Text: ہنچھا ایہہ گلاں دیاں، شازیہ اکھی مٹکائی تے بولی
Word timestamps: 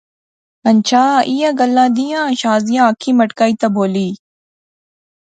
ہنچھا 0.65 1.05
ایہہ 1.29 1.51
گلاں 1.59 1.89
دیاں، 1.95 2.25
شازیہ 2.39 2.83
اکھی 2.89 3.11
مٹکائی 3.17 3.53
تے 3.59 3.67
بولی 3.75 4.09